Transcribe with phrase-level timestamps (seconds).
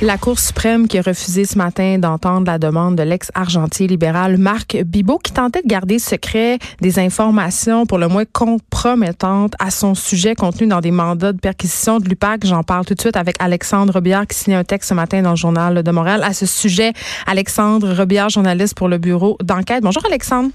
[0.00, 4.76] La Cour suprême qui a refusé ce matin d'entendre la demande de l'ex-argentier libéral Marc
[4.84, 10.36] Bibot qui tentait de garder secret des informations pour le moins compromettantes à son sujet
[10.36, 12.46] contenues dans des mandats de perquisition de l'UPAC.
[12.46, 15.30] J'en parle tout de suite avec Alexandre Robillard qui signe un texte ce matin dans
[15.30, 16.92] le journal de Montréal à ce sujet.
[17.26, 19.82] Alexandre Robillard, journaliste pour le bureau d'enquête.
[19.82, 20.50] Bonjour Alexandre.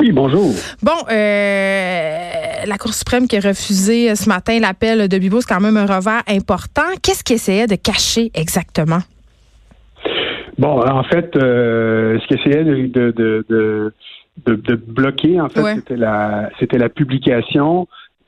[0.00, 0.54] Oui, bonjour.
[0.82, 2.20] Bon, euh,
[2.66, 5.84] la Cour suprême qui a refusé ce matin l'appel de Bibo, c'est quand même un
[5.84, 6.88] revers important.
[7.02, 9.00] Qu'est-ce qu'il essayait de cacher exactement?
[10.56, 13.92] Bon, en fait, euh, ce qu'il essayait de, de,
[14.46, 17.86] de, bloquer, en fait, c'était la c'était la publication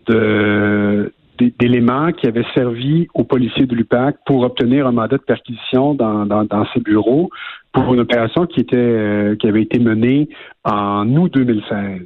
[0.09, 1.11] de
[1.59, 6.27] d'éléments qui avaient servi aux policiers de l'UPAC pour obtenir un mandat de perquisition dans,
[6.27, 7.30] dans, dans ces bureaux
[7.73, 10.28] pour une opération qui était euh, qui avait été menée
[10.64, 12.02] en août 2016.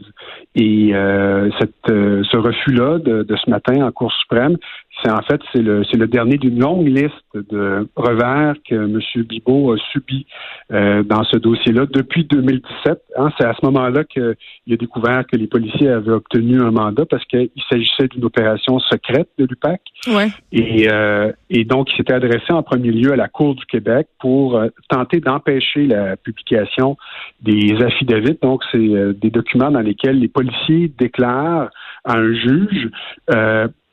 [0.54, 1.50] Et euh,
[1.91, 4.56] euh, ce refus-là de, de, ce matin en Cour suprême,
[5.02, 9.00] c'est en fait c'est le c'est le dernier d'une longue liste de revers que M.
[9.24, 10.27] Bibot a subi
[10.72, 13.02] euh, dans ce dossier-là depuis 2017.
[13.17, 17.05] Hein, c'est à ce moment-là qu'il a découvert que les policiers avaient obtenu un mandat
[17.05, 19.80] parce qu'il s'agissait d'une opération secrète de l'UPAC.
[20.08, 20.28] Ouais.
[20.52, 24.08] Et, euh, et donc, il s'était adressé en premier lieu à la Cour du Québec
[24.19, 26.97] pour euh, tenter d'empêcher la publication
[27.42, 28.39] des affidavits.
[28.41, 31.70] Donc, c'est des documents dans lesquels les policiers déclarent
[32.05, 32.91] à un juge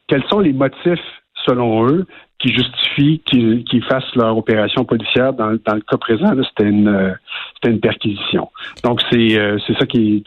[0.07, 0.99] quels sont les motifs,
[1.45, 2.05] selon eux,
[2.43, 5.33] qui justifient qu'ils fassent leur opération policière.
[5.33, 8.49] Dans, le cas présent, c'était une, euh, perquisition.
[8.83, 10.21] Donc, c'est euh, ça qui,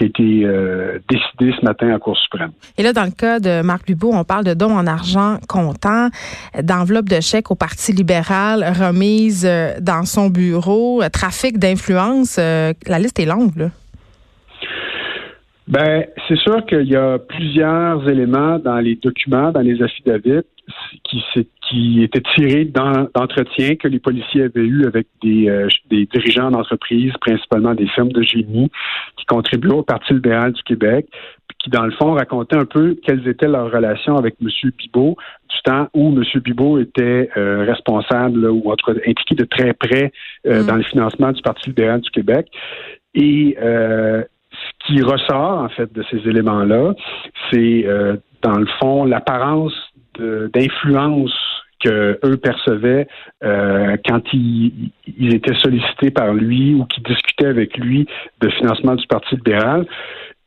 [0.00, 2.50] a été euh, décidé ce matin à Cour suprême.
[2.76, 6.08] Et là, dans le cas de Marc Lubeau, on parle de dons en argent comptant,
[6.60, 9.48] d'enveloppe de chèques au Parti libéral, remise
[9.80, 12.38] dans son bureau, trafic d'influence.
[12.38, 13.68] la liste est longue, là.
[15.72, 20.42] Ben, c'est sûr qu'il y a plusieurs éléments dans les documents, dans les affidavits,
[21.02, 21.24] qui,
[21.62, 27.14] qui étaient tirés d'entretiens que les policiers avaient eus avec des, euh, des dirigeants d'entreprises,
[27.22, 28.70] principalement des firmes de génie,
[29.16, 31.06] qui contribuaient au Parti libéral du Québec,
[31.58, 34.48] qui, dans le fond, racontaient un peu quelles étaient leurs relations avec M.
[34.76, 35.16] Bibot,
[35.48, 36.22] du temps où M.
[36.42, 40.12] Bibot était euh, responsable ou en tout cas impliqué de très près
[40.46, 40.66] euh, mm.
[40.66, 42.48] dans le financement du Parti libéral du Québec.
[43.14, 43.56] Et
[44.62, 46.94] ce qui ressort, en fait, de ces éléments-là,
[47.50, 49.74] c'est, euh, dans le fond, l'apparence
[50.18, 51.32] d'influence
[51.82, 53.08] que eux percevaient
[53.42, 54.92] euh, quand ils,
[55.34, 58.06] étaient sollicités par lui ou qui discutaient avec lui
[58.40, 59.86] de financement du Parti libéral.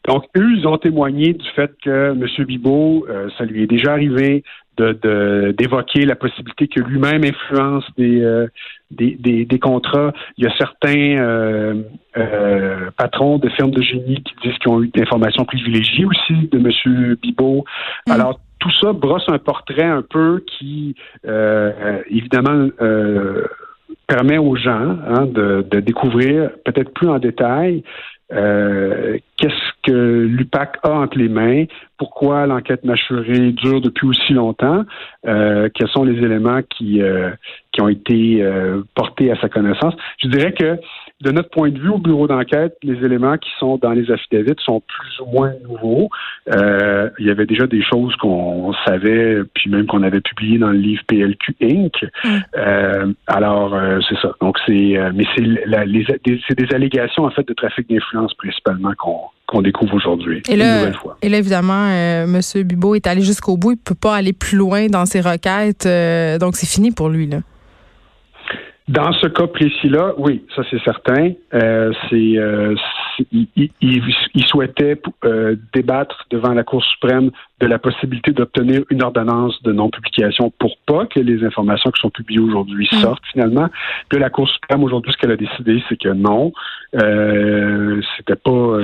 [0.08, 2.46] Donc, eux, ils ont témoigné du fait que M.
[2.46, 4.44] Bibot, euh, ça lui est déjà arrivé
[4.78, 8.48] de d'évoquer la possibilité que lui-même influence des, euh,
[8.92, 9.16] des,
[9.46, 10.14] des, contrats.
[10.38, 11.84] Il y a certains euh,
[12.18, 16.48] euh, patrons de firmes de génie qui disent qu'ils ont eu des informations privilégiées aussi
[16.52, 17.16] de M.
[17.22, 17.66] Bibot.
[18.08, 18.12] Mm.
[18.12, 20.96] Alors, tout ça brosse un portrait un peu qui,
[22.10, 22.70] évidemment,
[24.08, 27.84] permet aux gens hein, de, de, découvrir, peut-être plus en détail,
[28.34, 31.66] euh, qu'est-ce que l'UPAC a entre les mains,
[31.98, 34.84] pourquoi l'enquête mâchurée dure depuis aussi longtemps,
[35.28, 37.32] euh, quels sont les éléments qui, euh,
[37.72, 38.44] qui ont été
[38.96, 39.94] portés à sa connaissance.
[40.22, 40.78] Je dirais que
[41.22, 44.56] de notre point de vue, au bureau d'enquête, les éléments qui sont dans les affidavits
[44.60, 46.10] sont plus ou moins nouveaux.
[46.54, 50.72] Euh, il y avait déjà des choses qu'on savait, puis même qu'on avait publié dans
[50.72, 52.06] le livre PLQ Inc.
[52.58, 54.34] Euh, alors, euh, c'est ça.
[54.42, 59.62] Donc, c'est, mais c'est, c'est des allégations en fait de trafic d'influence principalement qu'on qu'on
[59.62, 60.42] découvre aujourd'hui.
[60.50, 60.92] Et là,
[61.22, 62.40] et là évidemment, M.
[62.64, 63.72] Bibot est allé jusqu'au bout.
[63.72, 65.88] Il peut pas aller plus loin dans ses requêtes.
[66.40, 67.40] donc, c'est fini pour lui, là.
[68.88, 71.32] Dans ce cas précis-là, oui, ça c'est certain.
[71.56, 72.76] Euh, c'est, euh,
[73.32, 77.32] il, il, souhaitait euh, débattre devant la Cour suprême
[77.62, 82.10] de la possibilité d'obtenir une ordonnance de non-publication pour pas que les informations qui sont
[82.10, 82.98] publiées aujourd'hui mm.
[82.98, 83.70] sortent finalement.
[84.10, 86.52] Que la Cour suprême aujourd'hui, ce qu'elle a décidé, c'est que non,
[86.96, 88.80] euh, c'était pas,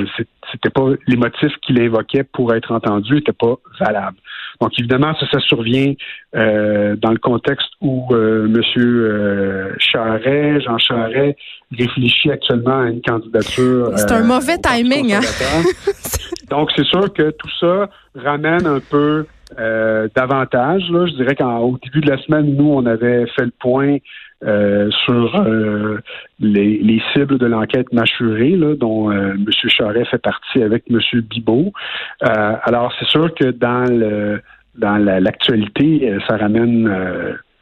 [0.51, 4.17] c'était pas les motifs qu'il évoquait pour être entendus n'étaient pas valables.
[4.61, 5.93] Donc évidemment, ça, ça survient
[6.35, 11.35] euh, dans le contexte où euh, Monsieur euh, Charret, Jean Charret,
[11.77, 13.91] réfléchit actuellement à une candidature.
[13.95, 15.21] C'est un mauvais timing, hein?
[16.51, 19.25] Donc c'est sûr que tout ça ramène un peu
[19.57, 20.83] euh, davantage.
[20.91, 21.07] Là.
[21.07, 23.97] Je dirais qu'au début de la semaine, nous, on avait fait le point
[24.43, 25.99] euh, sur euh,
[26.39, 29.45] les, les, cibles de l'enquête mâchurée, là, dont M.
[29.67, 30.99] Charret fait partie avec M.
[31.21, 31.71] Bibot.
[32.21, 34.41] alors, c'est sûr que dans le
[34.75, 36.89] dans l'actualité, ça ramène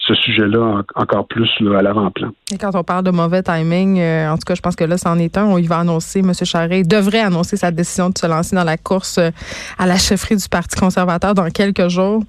[0.09, 2.31] ce sujet-là encore plus à l'avant-plan.
[2.51, 4.97] Et quand on parle de mauvais timing, euh, en tout cas, je pense que là,
[4.97, 5.45] c'en est un.
[5.45, 6.33] On y va annoncer, M.
[6.33, 9.29] Charret devrait annoncer sa décision de se lancer dans la course euh,
[9.77, 12.23] à la chefferie du Parti conservateur dans quelques jours.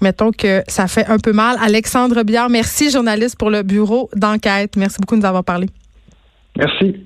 [0.00, 1.56] Mettons que ça fait un peu mal.
[1.60, 4.76] Alexandre Biard, merci, journaliste pour le bureau d'enquête.
[4.76, 5.68] Merci beaucoup de nous avoir parlé.
[6.56, 7.04] Merci.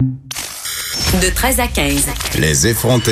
[0.00, 2.38] De 13 à 15.
[2.38, 3.08] Les effrontés.